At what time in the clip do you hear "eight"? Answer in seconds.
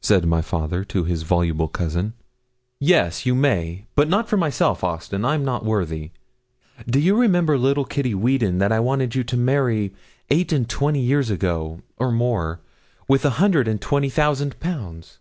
10.30-10.52